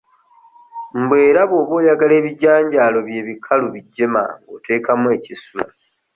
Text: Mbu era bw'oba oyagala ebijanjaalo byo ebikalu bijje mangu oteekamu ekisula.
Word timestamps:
Mbu 1.01 1.15
era 1.27 1.41
bw'oba 1.49 1.73
oyagala 1.79 2.13
ebijanjaalo 2.21 2.97
byo 3.07 3.17
ebikalu 3.21 3.65
bijje 3.73 4.05
mangu 4.13 4.49
oteekamu 4.57 5.07
ekisula. 5.17 5.65